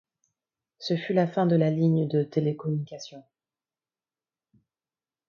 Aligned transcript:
Ce 0.79 0.97
fut 0.97 1.13
la 1.13 1.27
fin 1.27 1.45
de 1.45 1.55
la 1.55 1.69
ligne 1.69 2.07
de 2.07 2.23
télécommunication. 2.23 3.23